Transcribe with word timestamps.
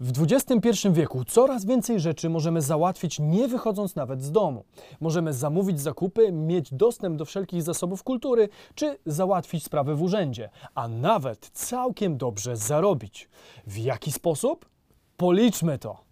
W 0.00 0.22
XXI 0.22 0.88
wieku 0.92 1.24
coraz 1.24 1.64
więcej 1.64 2.00
rzeczy 2.00 2.30
możemy 2.30 2.62
załatwić 2.62 3.18
nie 3.18 3.48
wychodząc 3.48 3.96
nawet 3.96 4.22
z 4.22 4.32
domu. 4.32 4.64
Możemy 5.00 5.32
zamówić 5.32 5.80
zakupy, 5.80 6.32
mieć 6.32 6.74
dostęp 6.74 7.16
do 7.16 7.24
wszelkich 7.24 7.62
zasobów 7.62 8.02
kultury, 8.02 8.48
czy 8.74 8.98
załatwić 9.06 9.64
sprawy 9.64 9.94
w 9.94 10.02
urzędzie, 10.02 10.50
a 10.74 10.88
nawet 10.88 11.50
całkiem 11.52 12.16
dobrze 12.16 12.56
zarobić. 12.56 13.28
W 13.66 13.78
jaki 13.78 14.12
sposób? 14.12 14.68
Policzmy 15.16 15.78
to. 15.78 16.04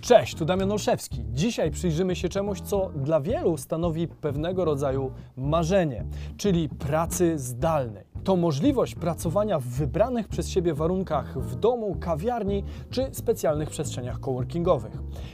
Cześć, 0.00 0.34
tu 0.34 0.44
Damian 0.44 0.72
Olszewski. 0.72 1.24
Dzisiaj 1.32 1.70
przyjrzymy 1.70 2.16
się 2.16 2.28
czemuś, 2.28 2.60
co 2.60 2.90
dla 2.94 3.20
wielu 3.20 3.56
stanowi 3.56 4.08
pewnego 4.08 4.64
rodzaju 4.64 5.12
marzenie, 5.36 6.04
czyli 6.36 6.68
pracy 6.68 7.38
zdalnej. 7.38 8.09
To 8.24 8.36
możliwość 8.36 8.94
pracowania 8.94 9.58
w 9.58 9.64
wybranych 9.64 10.28
przez 10.28 10.48
siebie 10.48 10.74
warunkach 10.74 11.38
w 11.38 11.54
domu, 11.54 11.96
kawiarni 12.00 12.64
czy 12.90 13.08
specjalnych 13.12 13.70
przestrzeniach 13.70 14.20
coworkingowych. 14.20 14.92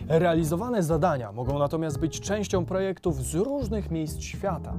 Realizowane 0.09 0.83
zadania 0.83 1.33
mogą 1.33 1.59
natomiast 1.59 1.99
być 1.99 2.21
częścią 2.21 2.65
projektów 2.65 3.25
z 3.25 3.35
różnych 3.35 3.91
miejsc 3.91 4.21
świata. 4.21 4.75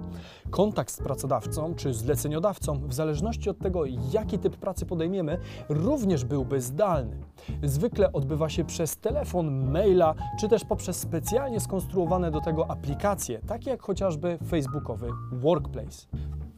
Kontakt 0.50 0.91
z 0.91 0.98
pracodawcą 0.98 1.76
czy 1.76 1.94
zleceniodawcą, 1.94 2.88
w 2.88 2.94
zależności 2.94 3.50
od 3.50 3.59
tego, 3.59 3.84
jaki 4.12 4.39
typ 4.39 4.58
pracy 4.58 4.86
podejmiemy, 4.86 5.38
również 5.70 6.26
byłby 6.26 6.62
zdalny. 6.62 7.17
Zwykle 7.64 8.14
odbywa 8.14 8.50
się 8.50 8.66
przez 8.66 8.98
telefon, 8.98 9.72
maila 9.72 10.16
czy 10.39 10.48
też 10.48 10.66
poprzez 10.66 10.98
specjalnie 10.98 11.59
skonstruowane 11.59 12.31
do 12.31 12.42
tego 12.42 12.72
aplikacje, 12.72 13.39
takie 13.39 13.70
jak 13.70 13.81
chociażby 13.81 14.38
facebookowy 14.50 15.09
Workplace. 15.31 16.08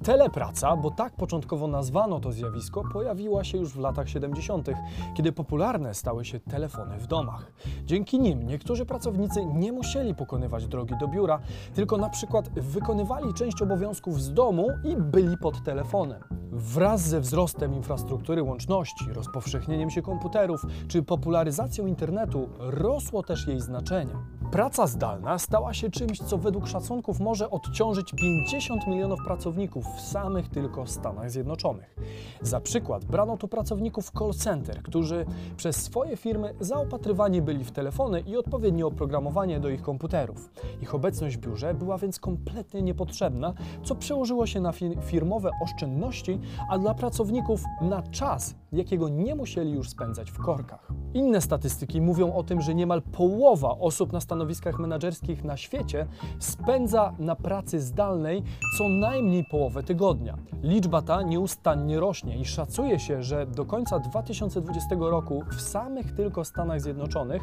Telepraca, 0.04 0.76
bo 0.76 0.92
tak 0.92 1.16
początkowo 1.16 1.68
nazwano 1.68 2.20
to 2.20 2.32
zjawisko, 2.32 2.84
pojawiła 2.94 3.44
się 3.44 3.58
już 3.58 3.74
w 3.74 3.80
latach 3.80 4.10
70., 4.10 4.70
kiedy 5.16 5.32
popularne 5.32 5.94
stały 5.94 6.26
się 6.26 6.40
telefony 6.40 6.98
w 6.98 7.08
domach. 7.08 7.52
Dzięki 7.86 8.20
nim 8.20 8.48
niektórzy 8.48 8.86
pracownicy 8.86 9.46
nie 9.46 9.72
musieli 9.72 10.16
pokonywać 10.16 10.68
drogi 10.68 10.94
do 11.00 11.08
biura, 11.08 11.40
tylko 11.74 11.98
na 11.98 12.10
przykład 12.10 12.50
wykonywali 12.50 13.34
część 13.34 13.62
obowiązków 13.62 14.22
z 14.22 14.34
domu 14.34 14.68
i 14.84 14.96
byli 14.96 15.38
pod 15.38 15.64
telefonem. 15.64 16.22
Wraz 16.52 17.02
ze 17.02 17.20
wzrostem 17.22 17.74
infrastruktury 17.74 18.44
łączności, 18.44 19.14
rozpowszechnieniem 19.14 19.90
się 19.90 20.02
komputerów 20.02 20.62
czy 20.88 21.04
popularyzacją 21.04 21.88
internetu 21.88 22.50
rosło 22.60 23.24
też 23.24 23.48
jej 23.48 23.60
znaczenie. 23.60 24.14
Praca 24.52 24.88
zdalna 24.88 25.40
stała 25.40 25.74
się 25.74 25.90
czymś, 25.90 26.20
co 26.20 26.38
według 26.38 26.68
szacunków 26.68 27.20
może 27.20 27.50
odciążyć 27.50 28.12
50 28.12 28.88
milionów 28.88 29.20
pracowników 29.26 29.86
w 29.98 30.02
samych 30.02 30.50
tylko 30.50 30.88
Stanach 30.88 31.32
Zjednoczonych. 31.32 31.96
Za 32.42 32.62
przykład 32.62 33.06
brano 33.06 33.38
tu 33.38 33.48
pracowników 33.48 34.12
call 34.12 34.34
center, 34.34 34.82
którzy 34.84 35.26
przez 35.58 35.76
swoje 35.76 36.18
firmy 36.18 36.54
zaopatrywani 36.60 37.42
byli 37.42 37.64
w 37.64 37.72
telefony 37.72 38.22
i 38.22 38.38
odpowiednie 38.38 38.86
oprogramowanie 38.86 39.60
do 39.60 39.70
ich 39.70 39.82
komputerów. 39.82 40.50
Ich 40.82 40.96
obecność 40.96 41.38
w 41.38 41.40
biurze 41.40 41.74
była 41.74 41.98
więc 41.98 42.20
kompletnie 42.20 42.82
niepotrzebna, 42.82 43.54
co 43.84 43.96
przełożyło 43.96 44.48
się 44.48 44.62
na 44.62 44.72
firmowe 45.06 45.50
oszczędności, 45.64 46.40
a 46.70 46.78
dla 46.78 46.94
pracowników 46.94 47.64
na 47.82 48.02
czas, 48.02 48.56
jakiego 48.72 49.10
nie 49.10 49.36
musieli 49.36 49.72
już 49.72 49.90
spędzać 49.90 50.32
w 50.32 50.38
korkach. 50.38 50.88
Inne 51.14 51.42
statystyki 51.42 52.02
mówią 52.02 52.34
o 52.34 52.44
tym, 52.44 52.62
że 52.62 52.76
niemal 52.76 53.02
połowa 53.02 53.78
osób 53.80 54.14
na 54.14 54.20
stanowiskach 54.40 54.80
menedżerskich 54.80 55.44
na 55.44 55.58
świecie 55.58 56.08
spędza 56.40 57.14
na 57.20 57.36
pracy 57.36 57.80
zdalnej 57.80 58.44
co 58.78 58.90
najmniej 58.90 59.46
połowę 59.52 59.84
tygodnia. 59.84 60.38
Liczba 60.64 61.02
ta 61.02 61.22
nieustannie 61.22 62.00
rośnie 62.00 62.38
i 62.38 62.46
szacuje 62.46 63.00
się, 63.00 63.24
że 63.24 63.46
do 63.46 63.66
końca 63.66 64.00
2020 64.00 64.96
roku 65.00 65.44
w 65.52 65.62
samych 65.62 66.12
tylko 66.12 66.46
Stanach 66.46 66.82
Zjednoczonych 66.82 67.42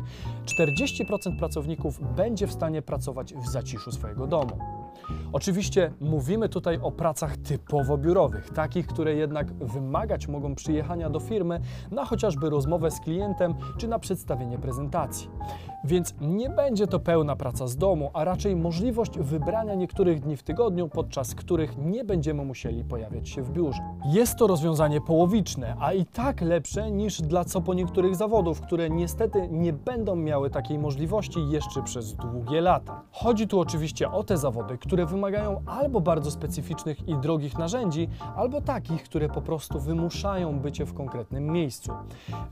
40% 0.62 1.38
pracowników 1.38 2.14
będzie 2.16 2.46
w 2.46 2.52
stanie 2.52 2.82
pracować 2.82 3.34
w 3.34 3.48
zaciszu 3.48 3.92
swojego 3.92 4.26
domu. 4.26 4.58
Oczywiście 5.32 5.92
mówimy 6.00 6.48
tutaj 6.48 6.78
o 6.82 6.92
pracach 6.92 7.36
typowo 7.36 7.98
biurowych, 7.98 8.50
takich, 8.50 8.86
które 8.86 9.14
jednak 9.14 9.54
wymagać 9.54 10.28
mogą 10.28 10.54
przyjechania 10.54 11.10
do 11.10 11.20
firmy 11.20 11.60
na 11.90 12.04
chociażby 12.04 12.50
rozmowę 12.50 12.90
z 12.90 13.00
klientem 13.00 13.54
czy 13.78 13.88
na 13.88 13.98
przedstawienie 13.98 14.58
prezentacji. 14.58 15.30
Więc 15.84 16.14
nie 16.20 16.50
będzie 16.50 16.86
to 16.86 17.00
pełna 17.00 17.36
praca 17.36 17.66
z 17.66 17.76
domu, 17.76 18.10
a 18.12 18.24
raczej 18.24 18.56
możliwość 18.56 19.18
wybrania 19.18 19.74
niektórych 19.74 20.20
dni 20.20 20.36
w 20.36 20.42
tygodniu, 20.42 20.88
podczas 20.88 21.34
których 21.34 21.78
nie 21.78 22.04
będziemy 22.04 22.44
musieli 22.44 22.84
pojawiać 22.84 23.28
się 23.28 23.42
w 23.42 23.50
biurze. 23.50 23.82
Jest 24.04 24.36
to 24.36 24.46
rozwiązanie 24.46 25.00
połowiczne, 25.00 25.76
a 25.80 25.92
i 25.92 26.06
tak 26.06 26.40
lepsze 26.40 26.90
niż 26.90 27.22
dla 27.22 27.44
co 27.44 27.60
po 27.60 27.74
niektórych 27.74 28.16
zawodów, 28.16 28.60
które 28.60 28.90
niestety 28.90 29.48
nie 29.50 29.72
będą 29.72 30.16
miały 30.16 30.50
takiej 30.50 30.78
możliwości 30.78 31.48
jeszcze 31.48 31.82
przez 31.82 32.14
długie 32.14 32.60
lata. 32.60 33.02
Chodzi 33.10 33.48
tu 33.48 33.60
oczywiście 33.60 34.10
o 34.10 34.24
te 34.24 34.36
zawody, 34.36 34.78
które 34.86 35.06
wymagają 35.06 35.62
albo 35.66 36.00
bardzo 36.00 36.30
specyficznych 36.30 37.08
i 37.08 37.16
drogich 37.16 37.58
narzędzi, 37.58 38.08
albo 38.36 38.60
takich, 38.60 39.02
które 39.02 39.28
po 39.28 39.42
prostu 39.42 39.80
wymuszają 39.80 40.60
bycie 40.60 40.86
w 40.86 40.94
konkretnym 40.94 41.46
miejscu. 41.46 41.92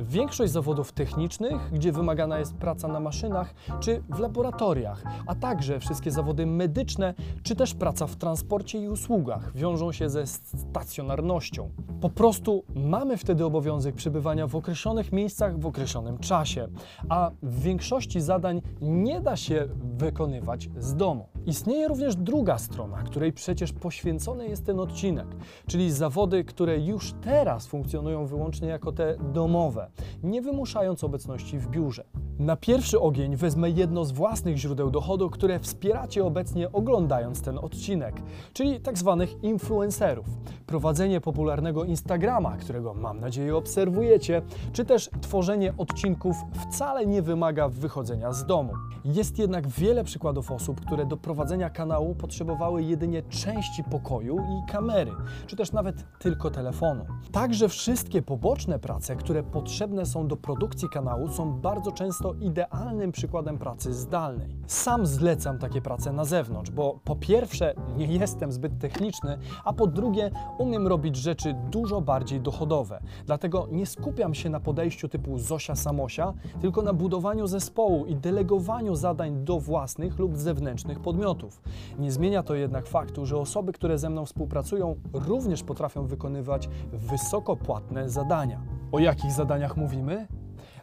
Większość 0.00 0.53
zawodów 0.53 0.93
technicznych, 0.93 1.71
gdzie 1.73 1.93
wymagana 1.93 2.39
jest 2.39 2.55
praca 2.55 2.89
na 2.89 3.00
maszynach 3.00 3.55
czy 3.81 4.03
w 4.09 4.19
laboratoriach, 4.19 5.03
a 5.27 5.34
także 5.34 5.81
wszystkie 5.81 6.11
zawody 6.11 6.47
medyczne, 6.47 7.15
czy 7.43 7.56
też 7.56 7.75
praca 7.75 8.06
w 8.06 8.17
transporcie 8.17 8.78
i 8.78 8.89
usługach 8.89 9.53
wiążą 9.56 9.93
się 9.93 10.11
ze 10.11 10.27
stacjonarnością. 10.27 11.71
Po 12.00 12.11
prostu 12.11 12.65
mamy 12.75 13.17
wtedy 13.17 13.44
obowiązek 13.44 13.94
przebywania 13.94 14.47
w 14.47 14.56
określonych 14.56 15.12
miejscach 15.12 15.59
w 15.59 15.67
określonym 15.67 16.19
czasie, 16.19 16.69
a 17.09 17.31
w 17.43 17.61
większości 17.61 18.21
zadań 18.21 18.62
nie 18.81 19.21
da 19.21 19.37
się 19.37 19.69
wykonywać 19.99 20.69
z 20.78 20.94
domu. 20.94 21.34
Istnieje 21.47 21.88
również 21.88 22.16
druga 22.16 22.59
strona, 22.59 23.03
której 23.03 23.32
przecież 23.32 23.72
poświęcony 23.72 24.49
jest 24.49 24.66
ten 24.66 24.81
odcinek, 24.81 25.27
czyli 25.66 25.93
zawody, 25.93 26.44
które 26.44 26.78
już 26.78 27.12
teraz 27.12 27.66
funkcjonują 27.66 28.27
wyłącznie 28.27 28.69
jako 28.69 28.93
te 28.93 29.16
domowe, 29.32 29.91
nie 30.22 30.43
wymuszając 30.43 31.05
obecności 31.05 31.59
w 31.59 31.69
biurze. 31.69 32.05
Na 32.39 32.56
pierwszy 32.56 33.00
ogień 33.00 33.37
wezmę 33.37 33.71
jedno 33.71 34.05
z 34.05 34.12
własnych 34.12 34.56
źródeł 34.56 34.91
dochodu, 34.91 35.31
które 35.31 35.61
wspieracie 35.61 36.25
obecnie 36.25 36.72
oglądając 36.72 37.43
ten 37.43 37.59
odcinek, 37.59 38.22
czyli 38.53 38.81
tak 38.81 38.99
zwanych 38.99 39.45
influencerów. 39.45 40.27
Prowadzenie 40.67 41.21
popularnego 41.21 41.84
Instagrama, 41.84 42.56
którego 42.56 42.94
mam 42.94 43.21
nadzieję 43.21 43.56
obserwujecie, 43.56 44.43
czy 44.73 44.84
też 44.84 45.11
tworzenie 45.21 45.75
odcinków 45.78 46.37
wcale 46.55 47.06
nie 47.06 47.23
wymaga 47.23 47.69
wychodzenia 47.69 48.33
z 48.33 48.47
domu. 48.47 48.73
Jest 49.05 49.39
jednak 49.39 49.69
wiele 49.69 50.05
przykładów 50.05 50.50
osób, 50.50 50.81
które 50.81 51.06
do 51.06 51.17
prowadzenia 51.17 51.71
kanału 51.71 52.15
potrzebowały 52.15 52.83
jedynie 52.83 53.23
części 53.23 53.84
pokoju 53.84 54.37
i 54.37 54.73
kamery, 54.73 55.12
czy 55.47 55.56
też 55.56 55.73
nawet 55.73 56.19
tylko 56.19 56.50
telefonu. 56.50 57.05
Także 57.33 57.69
wszystkie 57.69 58.23
poboczne 58.23 58.78
prace, 58.78 59.17
które 59.17 59.43
potrzebne 59.43 60.06
są 60.06 60.28
do 60.28 60.37
produkcji 60.37 60.89
kanału, 60.89 61.28
są 61.28 61.53
bardzo 61.53 61.93
często 61.93 62.24
idealnym 62.33 63.12
przykładem 63.12 63.59
pracy 63.59 63.95
zdalnej. 63.95 64.57
Sam 64.67 65.07
zlecam 65.07 65.59
takie 65.59 65.81
prace 65.81 66.12
na 66.12 66.25
zewnątrz, 66.25 66.71
bo 66.71 67.01
po 67.05 67.17
pierwsze 67.17 67.75
nie 67.97 68.07
jestem 68.07 68.53
zbyt 68.53 68.79
techniczny, 68.79 69.39
a 69.65 69.73
po 69.73 69.87
drugie 69.87 70.31
umiem 70.59 70.87
robić 70.87 71.17
rzeczy 71.17 71.55
dużo 71.71 72.01
bardziej 72.01 72.41
dochodowe. 72.41 73.01
Dlatego 73.27 73.69
nie 73.71 73.87
skupiam 73.87 74.35
się 74.35 74.51
na 74.51 74.61
podejściu 74.61 75.09
typu 75.09 75.39
Zosia 75.39 75.75
Samosia, 75.75 76.33
tylko 76.61 76.83
na 76.83 76.93
budowaniu 76.93 77.47
zespołu 77.47 78.07
i 78.07 78.17
delegowaniu 78.17 78.95
zadań 78.95 79.45
do 79.45 79.61
własnych 79.61 80.19
lub 80.19 80.37
zewnętrznych 80.37 81.01
podmiotów. 81.01 81.62
Nie 81.99 82.12
zmienia 82.12 82.43
to 82.43 82.55
jednak 82.55 82.87
faktu, 82.87 83.27
że 83.27 83.37
osoby, 83.37 83.73
które 83.73 83.99
ze 83.99 84.11
mną 84.11 84.25
współpracują, 84.25 84.97
również 85.12 85.62
potrafią 85.62 86.06
wykonywać 86.06 86.69
wysoko 86.93 87.56
płatne 87.56 88.11
zadania. 88.11 88.61
O 88.93 88.99
jakich 88.99 89.33
zadaniach 89.33 89.77
mówimy? 89.77 90.26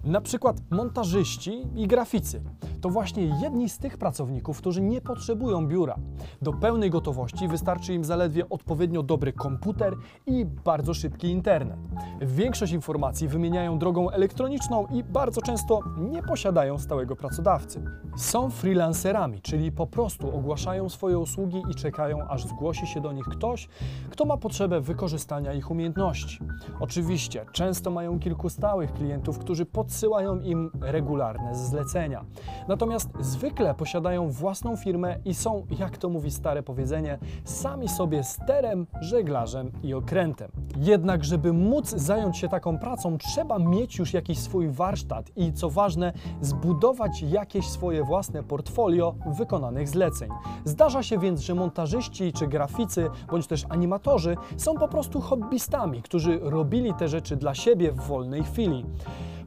Na 0.04 0.22
przykład 0.22 0.58
montażyści 0.72 1.68
i 1.76 1.88
graficy. 1.88 2.42
To 2.82 2.90
właśnie 2.90 3.24
jedni 3.24 3.70
z 3.70 3.78
tych 3.78 3.98
pracowników, 3.98 4.58
którzy 4.58 4.82
nie 4.82 5.02
potrzebują 5.02 5.68
biura. 5.68 5.96
Do 6.42 6.54
pełnej 6.54 6.90
gotowości 6.90 7.48
wystarczy 7.48 7.94
im 7.94 8.04
zaledwie 8.04 8.50
odpowiednio 8.50 9.04
dobry 9.04 9.34
komputer 9.34 9.96
i 10.26 10.46
bardzo 10.46 10.94
szybki 10.94 11.28
internet. 11.28 11.78
Większość 12.22 12.74
informacji 12.74 13.28
wymieniają 13.28 13.80
drogą 13.80 14.10
elektroniczną 14.10 14.88
i 14.88 15.04
bardzo 15.04 15.42
często 15.42 15.80
nie 15.98 16.24
posiadają 16.24 16.78
stałego 16.78 17.16
pracodawcy. 17.16 17.84
Są 18.18 18.50
freelancerami, 18.50 19.42
czyli 19.42 19.72
po 19.72 19.88
prostu 19.88 20.36
ogłaszają 20.36 20.90
swoje 20.90 21.20
usługi 21.20 21.64
i 21.72 21.76
czekają, 21.76 22.28
aż 22.28 22.46
zgłosi 22.46 22.88
się 22.88 23.02
do 23.02 23.12
nich 23.12 23.26
ktoś, 23.26 23.68
kto 24.10 24.26
ma 24.26 24.38
potrzebę 24.38 24.82
wykorzystania 24.82 25.54
ich 25.54 25.72
umiejętności. 25.72 26.40
Oczywiście, 26.80 27.46
często 27.52 27.92
mają 27.92 28.20
kilku 28.20 28.50
stałych 28.50 28.94
klientów, 28.94 29.40
którzy 29.40 29.66
podsyłają 29.66 30.40
im 30.40 30.72
regularne 30.82 31.56
zlecenia. 31.56 32.26
Natomiast 32.68 33.10
zwykle 33.20 33.74
posiadają 33.74 34.30
własną 34.30 34.76
firmę 34.76 35.16
i 35.26 35.34
są, 35.34 35.66
jak 35.80 35.98
to 35.98 36.10
mówi 36.10 36.32
stare 36.32 36.64
powiedzenie, 36.64 37.18
sami 37.44 37.90
sobie 37.90 38.24
sterem, 38.24 38.88
żeglarzem 39.02 39.72
i 39.84 39.94
okrętem. 39.94 40.52
Jednak, 40.78 41.24
żeby 41.24 41.54
móc 41.54 41.90
zająć 41.90 42.38
się 42.38 42.48
taką 42.50 42.80
pracą, 42.80 43.18
trzeba 43.18 43.60
mieć 43.60 44.00
już 44.00 44.14
jakiś 44.14 44.40
swój 44.40 44.70
warsztat 44.70 45.32
i 45.36 45.54
co 45.54 45.70
ważne, 45.70 46.14
zbudować 46.42 47.22
jakieś 47.22 47.70
swoje 47.70 48.04
własne 48.04 48.44
portfolio 48.44 49.16
wykonanych 49.38 49.90
zleceń. 49.90 50.30
Zdarza 50.66 51.04
się 51.04 51.20
więc, 51.20 51.42
że 51.42 51.56
montażyści 51.56 52.34
czy 52.34 52.48
graficy, 52.48 53.10
bądź 53.32 53.48
też 53.48 53.66
animatorzy 53.70 54.38
są 54.58 54.76
po 54.76 54.88
prostu 54.88 55.22
hobbystami, 55.22 56.02
którzy 56.02 56.40
robili 56.42 56.94
te 56.94 57.08
rzeczy 57.08 57.36
dla 57.36 57.56
siebie 57.56 57.92
w 57.92 58.00
wolnej 58.00 58.44
chwili. 58.44 58.86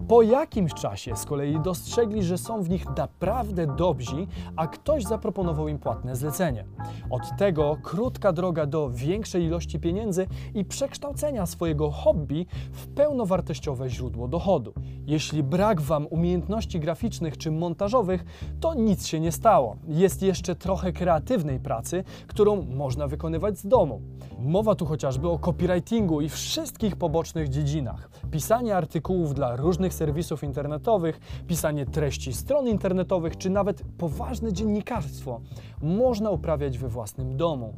Po 0.08 0.22
jakimś 0.22 0.74
czasie 0.74 1.16
z 1.16 1.24
kolei 1.24 1.60
dostrzegli, 1.60 2.22
że 2.22 2.38
są 2.38 2.62
w 2.62 2.70
nich 2.70 2.86
naprawdę 2.96 3.66
dobrzy, 3.66 4.26
a 4.56 4.66
ktoś 4.66 5.04
zaproponował 5.04 5.68
im 5.68 5.78
płatne 5.78 6.16
zlecenie. 6.16 6.64
Od 7.10 7.22
tego 7.38 7.76
krótka 7.82 8.32
droga 8.32 8.66
do 8.66 8.90
większej 8.90 9.44
ilości 9.44 9.80
pieniędzy 9.80 10.26
i 10.54 10.64
przekształcenia 10.64 11.46
swojego 11.46 11.90
hobby 11.90 12.46
w 12.72 12.86
pełnowartościowe 12.86 13.90
źródło 13.90 14.28
dochodu. 14.28 14.74
Jeśli 15.06 15.42
brak 15.42 15.80
Wam 15.80 16.06
umiejętności 16.06 16.80
graficznych 16.80 17.38
czy 17.38 17.50
montażowych, 17.50 18.24
to 18.60 18.74
nic 18.74 19.06
się 19.06 19.20
nie 19.20 19.32
stało. 19.32 19.76
Jest 19.88 20.22
jeszcze 20.22 20.54
trochę 20.54 20.92
kreatywnej 20.92 21.60
pracy, 21.60 22.04
którą 22.26 22.62
można 22.62 23.08
wykonywać 23.08 23.58
z 23.58 23.66
domu. 23.66 24.00
Mowa 24.38 24.74
tu 24.74 24.86
chociażby 24.86 25.28
o 25.28 25.38
copywritingu 25.38 26.20
i 26.20 26.28
wszystkich 26.28 26.96
pobocznych 26.96 27.48
dziedzinach. 27.48 28.10
Pisanie 28.30 28.76
artykułów 28.76 29.34
dla 29.34 29.56
różnych 29.56 29.93
serwisów 29.94 30.44
internetowych, 30.44 31.20
pisanie 31.48 31.86
treści 31.86 32.32
stron 32.32 32.68
internetowych, 32.68 33.36
czy 33.36 33.50
nawet 33.50 33.82
poważne 33.98 34.52
dziennikarstwo 34.52 35.40
można 35.82 36.30
uprawiać 36.30 36.78
we 36.78 36.88
własnym 36.88 37.36
domu. 37.36 37.74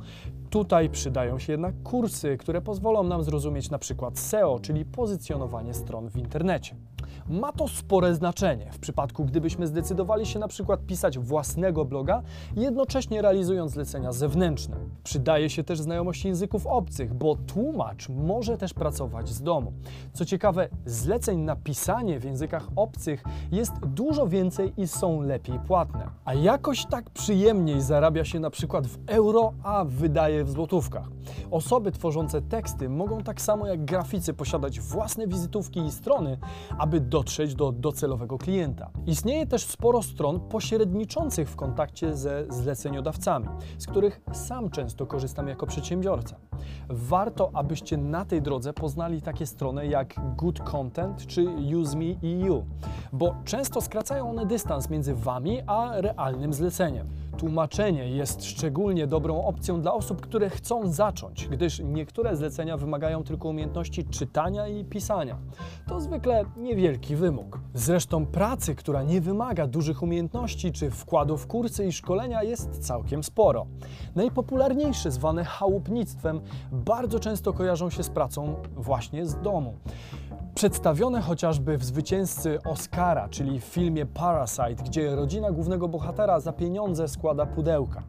Tutaj 0.50 0.90
przydają 0.90 1.38
się 1.38 1.52
jednak 1.52 1.74
kursy, 1.82 2.36
które 2.36 2.62
pozwolą 2.62 3.02
nam 3.02 3.22
zrozumieć 3.22 3.70
na 3.70 3.78
przykład 3.78 4.18
SEO, 4.18 4.58
czyli 4.62 4.84
pozycjonowanie 4.84 5.74
stron 5.74 6.10
w 6.10 6.16
internecie. 6.16 6.76
Ma 7.28 7.52
to 7.52 7.68
spore 7.68 8.14
znaczenie 8.14 8.72
w 8.72 8.78
przypadku, 8.78 9.24
gdybyśmy 9.24 9.66
zdecydowali 9.66 10.26
się 10.26 10.38
na 10.38 10.48
przykład 10.48 10.86
pisać 10.86 11.18
własnego 11.18 11.84
bloga, 11.84 12.22
jednocześnie 12.56 13.22
realizując 13.22 13.72
zlecenia 13.72 14.12
zewnętrzne. 14.12 14.76
Przydaje 15.04 15.50
się 15.50 15.64
też 15.64 15.80
znajomość 15.80 16.24
języków 16.24 16.66
obcych, 16.66 17.14
bo 17.14 17.36
tłumacz 17.36 18.08
może 18.08 18.56
też 18.56 18.74
pracować 18.74 19.28
z 19.28 19.42
domu. 19.42 19.72
Co 20.12 20.24
ciekawe, 20.24 20.68
zleceń 20.86 21.38
na 21.38 21.56
pisanie 21.56 22.20
w 22.20 22.24
językach 22.24 22.68
obcych 22.76 23.24
jest 23.52 23.72
dużo 23.86 24.26
więcej 24.26 24.72
i 24.76 24.88
są 24.88 25.20
lepiej 25.20 25.58
płatne. 25.58 26.10
A 26.24 26.34
jakoś 26.34 26.86
tak 26.86 27.10
przyjemniej 27.10 27.80
zarabia 27.80 28.24
się 28.24 28.40
na 28.40 28.50
przykład 28.50 28.86
w 28.86 28.98
euro, 29.06 29.52
a 29.62 29.84
wydaje 29.84 30.35
w 30.44 30.50
złotówkach. 30.50 31.08
Osoby 31.50 31.92
tworzące 31.92 32.42
teksty 32.42 32.88
mogą 32.88 33.22
tak 33.22 33.40
samo 33.40 33.66
jak 33.66 33.84
graficy 33.84 34.34
posiadać 34.34 34.80
własne 34.80 35.26
wizytówki 35.26 35.80
i 35.80 35.92
strony, 35.92 36.38
aby 36.78 37.00
dotrzeć 37.00 37.54
do 37.54 37.72
docelowego 37.72 38.38
klienta. 38.38 38.90
Istnieje 39.06 39.46
też 39.46 39.64
sporo 39.64 40.02
stron 40.02 40.40
pośredniczących 40.40 41.50
w 41.50 41.56
kontakcie 41.56 42.16
ze 42.16 42.44
zleceniodawcami, 42.48 43.46
z 43.78 43.86
których 43.86 44.20
sam 44.32 44.70
często 44.70 45.06
korzystam 45.06 45.48
jako 45.48 45.66
przedsiębiorca. 45.66 46.36
Warto, 46.88 47.50
abyście 47.54 47.96
na 47.96 48.24
tej 48.24 48.42
drodze 48.42 48.72
poznali 48.72 49.22
takie 49.22 49.46
strony 49.46 49.86
jak 49.86 50.14
Good 50.36 50.60
Content 50.60 51.26
czy 51.26 51.44
UseMe.eu, 51.80 52.64
bo 53.12 53.34
często 53.44 53.80
skracają 53.80 54.30
one 54.30 54.46
dystans 54.46 54.90
między 54.90 55.14
Wami 55.14 55.62
a 55.66 56.00
realnym 56.00 56.52
zleceniem. 56.52 57.06
Tłumaczenie 57.38 58.08
jest 58.08 58.44
szczególnie 58.44 59.06
dobrą 59.06 59.44
opcją 59.44 59.80
dla 59.80 59.94
osób, 59.94 60.20
które 60.20 60.50
chcą 60.50 60.92
zacząć, 60.92 61.48
gdyż 61.48 61.80
niektóre 61.80 62.36
zlecenia 62.36 62.76
wymagają 62.76 63.24
tylko 63.24 63.48
umiejętności 63.48 64.04
czytania 64.04 64.68
i 64.68 64.84
pisania. 64.84 65.38
To 65.88 66.00
zwykle 66.00 66.44
niewielki 66.56 67.16
wymóg. 67.16 67.60
Zresztą 67.74 68.26
pracy, 68.26 68.74
która 68.74 69.02
nie 69.02 69.20
wymaga 69.20 69.66
dużych 69.66 70.02
umiejętności 70.02 70.72
czy 70.72 70.90
wkładu 70.90 71.36
w 71.36 71.46
kursy 71.46 71.86
i 71.86 71.92
szkolenia 71.92 72.42
jest 72.42 72.78
całkiem 72.78 73.24
sporo. 73.24 73.66
Najpopularniejsze, 74.14 75.10
zwane 75.10 75.44
chałupnictwem, 75.44 76.40
bardzo 76.72 77.20
często 77.20 77.52
kojarzą 77.52 77.90
się 77.90 78.02
z 78.02 78.10
pracą 78.10 78.54
właśnie 78.76 79.26
z 79.26 79.40
domu. 79.40 79.74
Przedstawione 80.56 81.20
chociażby 81.20 81.78
w 81.78 81.84
zwycięzcy 81.84 82.58
Oscara, 82.64 83.28
czyli 83.28 83.60
w 83.60 83.64
filmie 83.64 84.06
Parasite, 84.06 84.84
gdzie 84.84 85.16
rodzina 85.16 85.50
głównego 85.50 85.88
bohatera 85.88 86.40
za 86.40 86.52
pieniądze 86.52 87.08
składa 87.08 87.46
pudełka. 87.46 88.02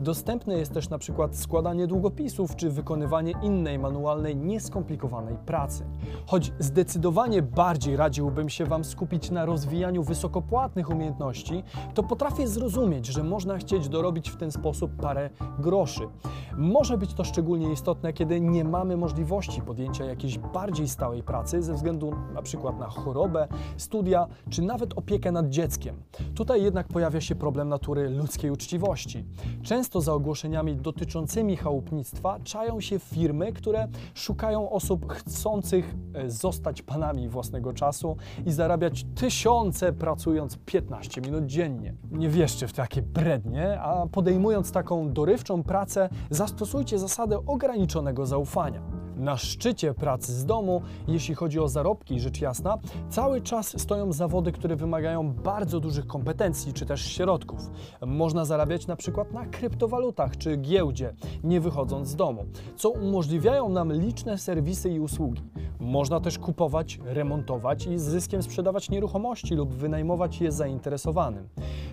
Dostępne 0.00 0.58
jest 0.58 0.74
też 0.74 0.88
na 0.88 0.98
przykład 0.98 1.36
składanie 1.36 1.86
długopisów 1.86 2.56
czy 2.56 2.70
wykonywanie 2.70 3.32
innej 3.42 3.78
manualnej, 3.78 4.36
nieskomplikowanej 4.36 5.36
pracy. 5.46 5.84
Choć 6.26 6.52
zdecydowanie 6.58 7.42
bardziej 7.42 7.96
radziłbym 7.96 8.48
się 8.48 8.64
Wam 8.64 8.84
skupić 8.84 9.30
na 9.30 9.44
rozwijaniu 9.44 10.02
wysokopłatnych 10.02 10.90
umiejętności, 10.90 11.64
to 11.94 12.02
potrafię 12.02 12.48
zrozumieć, 12.48 13.06
że 13.06 13.24
można 13.24 13.58
chcieć 13.58 13.88
dorobić 13.88 14.30
w 14.30 14.36
ten 14.36 14.52
sposób 14.52 14.96
parę 14.96 15.30
groszy. 15.58 16.08
Może 16.56 16.98
być 16.98 17.14
to 17.14 17.24
szczególnie 17.24 17.72
istotne, 17.72 18.12
kiedy 18.12 18.40
nie 18.40 18.64
mamy 18.64 18.96
możliwości 18.96 19.62
podjęcia 19.62 20.04
jakiejś 20.04 20.38
bardziej 20.38 20.88
stałej 20.88 21.22
pracy 21.22 21.62
ze 21.62 21.74
względu 21.74 21.89
na 22.34 22.42
przykład 22.42 22.78
na 22.78 22.86
chorobę, 22.86 23.48
studia 23.76 24.26
czy 24.50 24.62
nawet 24.62 24.98
opiekę 24.98 25.32
nad 25.32 25.48
dzieckiem. 25.48 26.02
Tutaj 26.34 26.62
jednak 26.62 26.88
pojawia 26.88 27.20
się 27.20 27.34
problem 27.34 27.68
natury 27.68 28.10
ludzkiej 28.10 28.50
uczciwości. 28.50 29.24
Często 29.62 30.00
za 30.00 30.12
ogłoszeniami 30.12 30.76
dotyczącymi 30.76 31.56
chałupnictwa 31.56 32.40
czają 32.44 32.80
się 32.80 32.98
firmy, 32.98 33.52
które 33.52 33.88
szukają 34.14 34.70
osób 34.70 35.12
chcących 35.12 35.94
e, 36.14 36.30
zostać 36.30 36.82
panami 36.82 37.28
własnego 37.28 37.72
czasu 37.72 38.16
i 38.46 38.52
zarabiać 38.52 39.04
tysiące 39.14 39.92
pracując 39.92 40.58
15 40.66 41.20
minut 41.20 41.46
dziennie. 41.46 41.94
Nie 42.10 42.28
wierzcie 42.28 42.68
w 42.68 42.72
takie 42.72 43.02
brednie, 43.02 43.80
a 43.80 44.06
podejmując 44.06 44.72
taką 44.72 45.12
dorywczą 45.12 45.62
pracę, 45.62 46.08
zastosujcie 46.30 46.98
zasadę 46.98 47.46
ograniczonego 47.46 48.26
zaufania. 48.26 48.82
Na 49.20 49.36
szczycie 49.36 49.94
pracy 49.94 50.32
z 50.32 50.46
domu, 50.46 50.82
jeśli 51.08 51.34
chodzi 51.34 51.60
o 51.60 51.68
zarobki, 51.68 52.20
rzecz 52.20 52.40
jasna, 52.40 52.78
cały 53.08 53.40
czas 53.40 53.80
stoją 53.80 54.12
zawody, 54.12 54.52
które 54.52 54.76
wymagają 54.76 55.32
bardzo 55.32 55.80
dużych 55.80 56.06
kompetencji 56.06 56.72
czy 56.72 56.86
też 56.86 57.04
środków. 57.04 57.70
Można 58.06 58.44
zarabiać 58.44 58.86
na 58.86 58.96
przykład 58.96 59.32
na 59.32 59.46
kryptowalutach 59.46 60.36
czy 60.36 60.56
giełdzie, 60.56 61.14
nie 61.44 61.60
wychodząc 61.60 62.08
z 62.08 62.16
domu, 62.16 62.46
co 62.76 62.90
umożliwiają 62.90 63.68
nam 63.68 63.92
liczne 63.92 64.38
serwisy 64.38 64.90
i 64.90 65.00
usługi. 65.00 65.42
Można 65.80 66.20
też 66.20 66.38
kupować, 66.38 67.00
remontować 67.04 67.86
i 67.86 67.98
z 67.98 68.02
zyskiem 68.02 68.42
sprzedawać 68.42 68.90
nieruchomości 68.90 69.54
lub 69.54 69.74
wynajmować 69.74 70.40
je 70.40 70.52
zainteresowanym. 70.52 71.48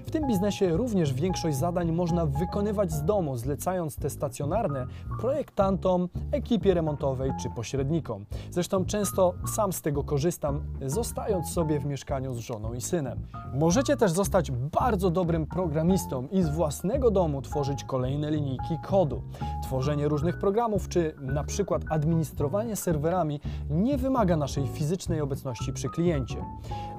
W 0.05 0.11
tym 0.11 0.27
biznesie 0.27 0.77
również 0.77 1.13
większość 1.13 1.57
zadań 1.57 1.91
można 1.91 2.25
wykonywać 2.25 2.91
z 2.91 3.05
domu, 3.05 3.37
zlecając 3.37 3.95
te 3.95 4.09
stacjonarne 4.09 4.85
projektantom, 5.19 6.09
ekipie 6.31 6.73
remontowej 6.73 7.31
czy 7.41 7.49
pośrednikom. 7.49 8.25
Zresztą 8.51 8.85
często 8.85 9.33
sam 9.55 9.73
z 9.73 9.81
tego 9.81 10.03
korzystam, 10.03 10.61
zostając 10.85 11.49
sobie 11.53 11.79
w 11.79 11.85
mieszkaniu 11.85 12.33
z 12.33 12.37
żoną 12.37 12.73
i 12.73 12.81
synem. 12.81 13.19
Możecie 13.53 13.97
też 13.97 14.11
zostać 14.11 14.51
bardzo 14.51 15.09
dobrym 15.09 15.45
programistą 15.45 16.27
i 16.31 16.43
z 16.43 16.49
własnego 16.49 17.11
domu 17.11 17.41
tworzyć 17.41 17.83
kolejne 17.83 18.31
linijki 18.31 18.77
kodu. 18.83 19.21
Tworzenie 19.63 20.07
różnych 20.07 20.39
programów 20.39 20.89
czy 20.89 21.15
na 21.21 21.43
przykład 21.43 21.81
administrowanie 21.89 22.75
serwerami 22.75 23.39
nie 23.77 23.97
wymaga 23.97 24.37
naszej 24.37 24.67
fizycznej 24.67 25.21
obecności 25.21 25.73
przy 25.73 25.89
kliencie. 25.89 26.45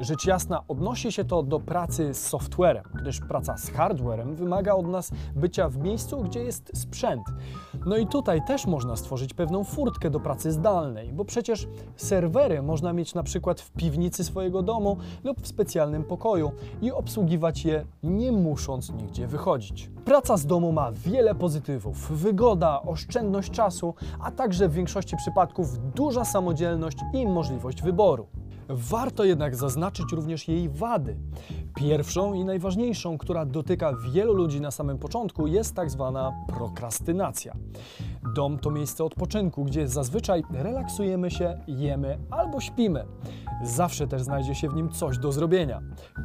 Rzecz 0.00 0.26
jasna, 0.26 0.62
odnosi 0.68 1.12
się 1.12 1.25
to 1.25 1.42
do 1.42 1.61
pracy 1.61 2.14
z 2.14 2.26
softwarem, 2.26 2.85
gdyż 2.94 3.20
praca 3.20 3.56
z 3.56 3.70
hardwarem 3.70 4.35
wymaga 4.35 4.75
od 4.75 4.87
nas 4.87 5.11
bycia 5.37 5.68
w 5.68 5.78
miejscu, 5.78 6.23
gdzie 6.23 6.40
jest 6.40 6.70
sprzęt. 6.75 7.23
No 7.87 7.97
i 7.97 8.06
tutaj 8.06 8.44
też 8.47 8.66
można 8.66 8.97
stworzyć 8.97 9.35
pewną 9.35 9.64
furtkę 9.64 10.11
do 10.11 10.20
pracy 10.20 10.52
zdalnej, 10.52 11.12
bo 11.12 11.25
przecież 11.25 11.68
serwery 11.97 12.62
można 12.62 12.92
mieć 12.92 13.14
na 13.14 13.23
przykład 13.23 13.61
w 13.61 13.70
piwnicy 13.70 14.25
swojego 14.25 14.62
domu 14.62 14.97
lub 15.25 15.40
w 15.40 15.49
specjalnym 15.49 16.04
pokoju 16.04 16.50
i 16.82 16.92
obsługiwać 16.92 17.64
je 17.64 17.85
nie 18.02 18.32
musząc 18.32 18.92
nigdzie 18.92 19.26
wychodzić. 19.26 19.90
Praca 20.04 20.37
z 20.37 20.47
domu 20.47 20.73
ma 20.73 20.92
wiele 20.92 21.35
pozytywów: 21.35 22.11
wygoda, 22.11 22.82
oszczędność 22.82 23.50
czasu, 23.50 23.94
a 24.20 24.30
także 24.30 24.68
w 24.68 24.73
większości 24.73 25.16
przypadków 25.16 25.92
duża 25.94 26.25
samodzielność 26.25 26.67
i 27.14 27.26
możliwość 27.26 27.82
wyboru. 27.82 28.26
Warto 28.70 29.25
jednak 29.25 29.56
zaznaczyć 29.56 30.12
również 30.12 30.48
jej 30.48 30.68
wady. 30.68 31.16
Pierwszą 31.75 32.34
i 32.34 32.44
najważniejszą, 32.44 33.18
która 33.18 33.46
dotyka 33.46 33.92
wielu 34.12 34.34
ludzi 34.34 34.60
na 34.60 34.70
samym 34.70 34.98
początku, 34.98 35.46
jest 35.46 35.75
tak 35.75 35.90
zwana 35.90 36.32
prokrastynacja. 36.46 37.56
Dom 38.34 38.58
to 38.58 38.70
miejsce 38.70 39.04
odpoczynku, 39.04 39.64
gdzie 39.64 39.88
zazwyczaj 39.88 40.42
relaksujemy 40.50 41.30
się, 41.30 41.58
jemy 41.66 42.18
albo 42.30 42.60
śpimy. 42.60 43.04
Zawsze 43.62 44.06
też 44.06 44.22
znajdzie 44.22 44.54
się 44.54 44.68
w 44.68 44.75
nim 44.75 44.90
coś 44.90 45.18
do 45.18 45.32
zrobienia, 45.32 45.82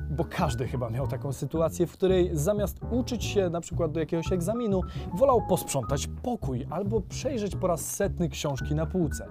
bo 0.09 0.25
każdy 0.25 0.67
chyba 0.67 0.89
miał 0.89 1.07
taką 1.07 1.33
sytuację, 1.33 1.88
w 1.88 1.93
której 1.93 2.29
zamiast 2.33 2.79
uczyć 2.91 3.23
się 3.23 3.50
na 3.50 3.62
przykład 3.62 3.91
do 3.91 4.00
jakiegoś 4.00 4.31
egzaminu, 4.31 4.81
wolał 5.13 5.41
posprzątać 5.50 6.07
pokój 6.21 6.67
albo 6.69 7.01
przejrzeć 7.01 7.55
po 7.55 7.67
raz 7.67 7.81
setny 7.81 8.29
książki 8.29 8.75
na 8.75 8.85
półce. 8.85 9.27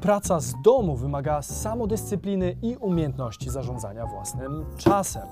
Praca 0.00 0.40
z 0.40 0.54
domu 0.64 0.96
wymaga 0.96 1.42
samodyscypliny 1.42 2.37
i 2.62 2.76
umiejętności 2.76 3.50
zarządzania 3.50 4.06
własnym 4.06 4.64
czasem. 4.76 5.28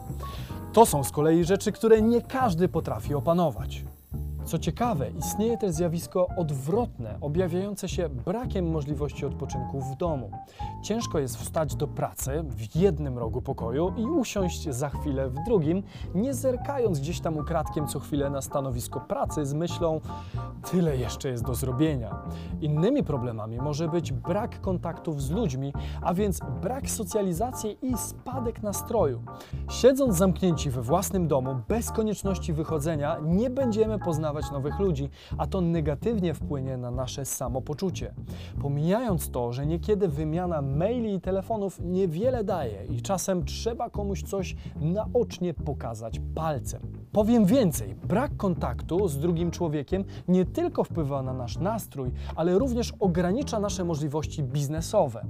To 0.72 0.86
są 0.86 1.04
z 1.04 1.10
kolei 1.10 1.44
rzeczy, 1.44 1.72
które 1.72 2.02
nie 2.02 2.22
każdy 2.22 2.68
potrafi 2.68 3.14
opanować. 3.14 3.84
Co 4.46 4.58
ciekawe, 4.58 5.10
istnieje 5.10 5.58
też 5.58 5.70
zjawisko 5.70 6.28
odwrotne, 6.36 7.18
objawiające 7.20 7.88
się 7.88 8.08
brakiem 8.08 8.70
możliwości 8.70 9.26
odpoczynku 9.26 9.80
w 9.80 9.96
domu. 9.96 10.30
Ciężko 10.82 11.18
jest 11.18 11.36
wstać 11.36 11.74
do 11.74 11.88
pracy 11.88 12.44
w 12.48 12.76
jednym 12.76 13.18
rogu 13.18 13.42
pokoju 13.42 13.94
i 13.96 14.04
usiąść 14.04 14.68
za 14.70 14.88
chwilę 14.88 15.28
w 15.28 15.44
drugim, 15.44 15.82
nie 16.14 16.34
zerkając 16.34 17.00
gdzieś 17.00 17.20
tam 17.20 17.36
ukradkiem 17.36 17.86
co 17.86 18.00
chwilę 18.00 18.30
na 18.30 18.42
stanowisko 18.42 19.00
pracy 19.00 19.46
z 19.46 19.54
myślą, 19.54 20.00
tyle 20.70 20.96
jeszcze 20.96 21.28
jest 21.28 21.44
do 21.44 21.54
zrobienia. 21.54 22.22
Innymi 22.60 23.02
problemami 23.02 23.56
może 23.56 23.88
być 23.88 24.12
brak 24.12 24.60
kontaktów 24.60 25.22
z 25.22 25.30
ludźmi, 25.30 25.72
a 26.02 26.14
więc 26.14 26.40
brak 26.62 26.90
socjalizacji 26.90 27.78
i 27.82 27.98
spadek 27.98 28.62
nastroju. 28.62 29.22
Siedząc 29.70 30.16
zamknięci 30.16 30.70
we 30.70 30.82
własnym 30.82 31.28
domu, 31.28 31.60
bez 31.68 31.90
konieczności 31.90 32.52
wychodzenia, 32.52 33.16
nie 33.22 33.50
będziemy 33.50 33.98
poznawać 33.98 34.35
nowych 34.52 34.78
ludzi, 34.78 35.10
a 35.38 35.46
to 35.46 35.60
negatywnie 35.60 36.34
wpłynie 36.34 36.76
na 36.76 36.90
nasze 36.90 37.24
samopoczucie. 37.24 38.14
Pomijając 38.62 39.30
to, 39.30 39.52
że 39.52 39.66
niekiedy 39.66 40.08
wymiana 40.08 40.62
maili 40.62 41.14
i 41.14 41.20
telefonów 41.20 41.80
niewiele 41.80 42.44
daje 42.44 42.84
i 42.84 43.02
czasem 43.02 43.44
trzeba 43.44 43.90
komuś 43.90 44.22
coś 44.22 44.56
naocznie 44.80 45.54
pokazać 45.54 46.20
palcem. 46.34 46.80
Powiem 47.12 47.46
więcej, 47.46 47.94
brak 47.94 48.36
kontaktu 48.36 49.08
z 49.08 49.18
drugim 49.18 49.50
człowiekiem 49.50 50.04
nie 50.28 50.44
tylko 50.44 50.84
wpływa 50.84 51.22
na 51.22 51.32
nasz 51.32 51.58
nastrój, 51.58 52.10
ale 52.36 52.58
również 52.58 52.92
ogranicza 53.00 53.60
nasze 53.60 53.84
możliwości 53.84 54.42
biznesowe. 54.42 55.26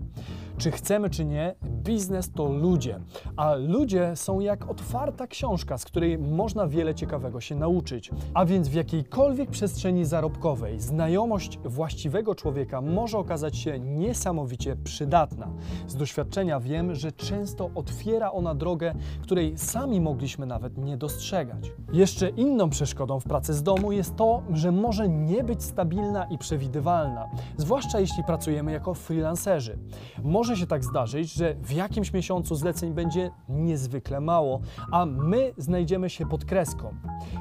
Czy 0.59 0.71
chcemy, 0.71 1.11
czy 1.11 1.25
nie, 1.25 1.55
biznes 1.65 2.31
to 2.33 2.49
ludzie, 2.49 3.01
a 3.37 3.55
ludzie 3.55 4.17
są 4.17 4.41
jak 4.41 4.71
otwarta 4.71 5.27
książka, 5.27 5.79
z 5.79 5.85
której 5.85 6.19
można 6.19 6.67
wiele 6.67 6.95
ciekawego 6.95 7.41
się 7.41 7.55
nauczyć. 7.55 8.11
A 8.35 8.45
więc 8.45 8.69
w 8.69 8.75
jakiejkolwiek 8.75 9.51
przestrzeni 9.51 10.05
zarobkowej 10.05 10.81
znajomość 10.81 11.59
właściwego 11.65 12.35
człowieka 12.35 12.81
może 12.81 13.19
okazać 13.19 13.57
się 13.57 13.79
niesamowicie 13.79 14.77
przydatna. 14.77 15.49
Z 15.87 15.97
doświadczenia 15.97 16.61
wiem, 16.61 16.95
że 16.95 17.13
często 17.13 17.71
otwiera 17.75 18.33
ona 18.33 18.55
drogę, 18.55 18.95
której 19.23 19.59
sami 19.59 20.01
mogliśmy 20.01 20.47
nawet 20.47 20.79
nie 20.79 20.97
dostrzegać. 20.97 21.73
Jeszcze 21.93 22.29
inną 22.29 22.71
przeszkodą 22.71 23.21
w 23.21 23.25
pracy 23.25 23.55
z 23.55 23.63
domu 23.63 23.93
jest 23.93 24.17
to, 24.17 24.43
że 24.53 24.73
może 24.73 25.09
nie 25.09 25.45
być 25.45 25.63
stabilna 25.63 26.25
i 26.25 26.39
przewidywalna, 26.39 27.29
zwłaszcza 27.57 28.01
jeśli 28.01 28.25
pracujemy 28.25 28.73
jako 28.73 28.95
freelancerzy. 28.95 29.79
Może 30.23 30.46
się 30.55 30.67
tak 30.67 30.85
zdarzyć, 30.85 31.33
że 31.33 31.55
w 31.55 31.73
jakimś 31.73 32.13
miesiącu 32.13 32.55
zleceń 32.55 32.93
będzie 32.93 33.31
niezwykle 33.49 34.21
mało, 34.21 34.61
a 34.93 35.07
my 35.07 35.53
znajdziemy 35.57 36.11
się 36.11 36.27
pod 36.27 36.45
kreską. 36.45 36.95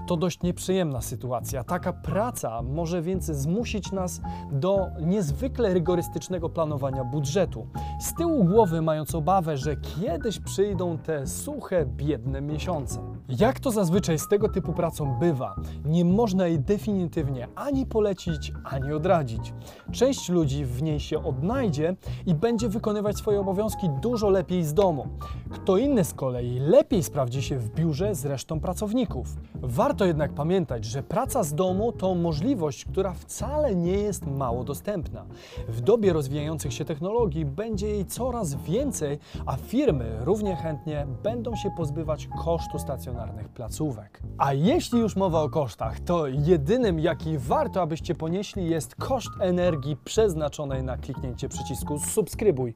To 0.08 0.18
dość 0.18 0.42
nieprzyjemna 0.42 1.02
sytuacja. 1.02 1.64
Taka 1.64 1.94
praca 1.94 2.62
może 2.62 3.02
więc 3.02 3.26
zmusić 3.26 3.92
nas 3.92 4.22
do 4.52 4.88
niezwykle 5.02 5.74
rygorystycznego 5.74 6.50
planowania 6.50 7.04
budżetu. 7.04 7.68
Z 8.00 8.14
tyłu 8.14 8.44
głowy 8.44 8.82
mając 8.82 9.16
obawę, 9.16 9.58
że 9.58 9.76
kiedyś 9.76 10.40
przyjdą 10.40 10.98
te 10.98 11.28
suche, 11.28 11.86
biedne 11.86 12.42
miesiące. 12.42 13.15
Jak 13.30 13.60
to 13.60 13.72
zazwyczaj 13.72 14.20
z 14.20 14.28
tego 14.28 14.50
typu 14.50 14.74
pracą 14.74 15.20
bywa, 15.20 15.56
nie 15.86 16.06
można 16.06 16.48
jej 16.48 16.60
definitywnie 16.60 17.48
ani 17.56 17.86
polecić, 17.86 18.54
ani 18.64 18.94
odradzić. 18.94 19.54
Część 19.92 20.30
ludzi 20.30 20.66
w 20.66 20.84
niej 20.84 21.00
się 21.00 21.24
odnajdzie 21.24 21.96
i 22.26 22.36
będzie 22.36 22.70
wykonywać 22.70 23.18
swoje 23.18 23.40
obowiązki 23.40 23.90
dużo 24.02 24.30
lepiej 24.30 24.64
z 24.64 24.74
domu. 24.74 25.08
Kto 25.50 25.78
inny 25.78 26.04
z 26.04 26.14
kolei 26.14 26.60
lepiej 26.60 27.04
sprawdzi 27.04 27.42
się 27.42 27.60
w 27.60 27.70
biurze 27.70 28.16
z 28.16 28.26
resztą 28.26 28.60
pracowników. 28.60 29.28
Warto 29.56 30.06
jednak 30.06 30.34
pamiętać, 30.34 30.86
że 30.86 31.04
praca 31.04 31.44
z 31.44 31.54
domu 31.54 31.92
to 31.92 32.16
możliwość, 32.16 32.86
która 32.86 33.14
wcale 33.14 33.76
nie 33.76 33.98
jest 33.98 34.28
mało 34.28 34.64
dostępna. 34.64 35.26
W 35.68 35.82
dobie 35.82 36.14
rozwijających 36.14 36.74
się 36.74 36.86
technologii 36.86 37.46
będzie 37.46 37.88
jej 37.88 38.06
coraz 38.06 38.56
więcej, 38.56 39.20
a 39.46 39.56
firmy 39.58 40.18
równie 40.22 40.56
chętnie 40.56 41.08
będą 41.24 41.56
się 41.56 41.70
pozbywać 41.78 42.28
kosztu 42.44 42.80
stacjonarnych 43.16 43.50
placówek. 43.50 44.22
A 44.38 44.54
jeśli 44.54 45.00
już 45.00 45.16
mowa 45.16 45.42
o 45.42 45.50
kosztach, 45.50 46.00
to 46.00 46.28
jedynym, 46.28 47.00
jaki 47.00 47.38
warto, 47.38 47.82
abyście 47.82 48.16
ponieśli, 48.16 48.70
jest 48.70 48.96
koszt 48.96 49.30
energii 49.40 49.98
przeznaczonej 50.06 50.84
na 50.84 50.98
kliknięcie 50.98 51.50
przycisku 51.50 52.00
subskrybuj. 52.00 52.76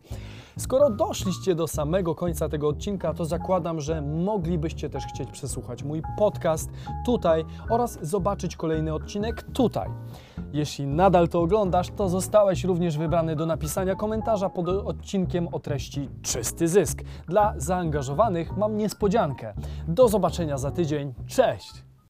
Skoro 0.58 0.90
doszliście 0.90 1.56
do 1.56 1.68
samego 1.68 2.16
końca 2.16 2.50
tego 2.50 2.68
odcinka, 2.68 3.14
to 3.14 3.26
zakładam, 3.26 3.80
że 3.80 4.02
moglibyście 4.02 4.90
też 4.90 5.06
chcieć 5.06 5.32
przesłuchać 5.32 5.84
mój 5.84 6.02
podcast 6.18 6.70
tutaj 7.06 7.46
oraz 7.70 8.00
zobaczyć 8.02 8.56
kolejny 8.56 8.94
odcinek 8.94 9.44
tutaj. 9.54 9.90
Jeśli 10.54 10.88
nadal 10.88 11.28
to 11.28 11.42
oglądasz, 11.42 11.88
to 11.96 12.10
zostałeś 12.10 12.64
również 12.64 12.98
wybrany 12.98 13.36
do 13.36 13.46
napisania 13.46 13.96
komentarza 13.96 14.50
pod 14.50 14.68
odcinkiem 14.68 15.48
o 15.48 15.60
treści 15.60 16.10
Czysty 16.22 16.68
Zysk. 16.68 17.04
Dla 17.28 17.54
zaangażowanych 17.58 18.58
mam 18.58 18.78
niespodziankę. 18.78 19.54
Do 19.88 20.08
zobaczenia 20.30 20.58
za 20.58 20.72
tydzień. 20.72 21.14
Cześć! 21.28 21.89